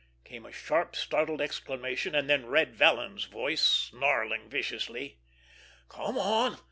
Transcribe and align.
Came 0.23 0.47
a 0.47 0.51
sharp, 0.51 0.95
startled 0.95 1.41
exclamation, 1.41 2.15
and 2.15 2.27
then 2.27 2.47
Red 2.47 2.73
Vallon's 2.75 3.25
voice, 3.25 3.61
snarling 3.61 4.49
viciously: 4.49 5.19
"Come 5.89 6.17
on! 6.17 6.57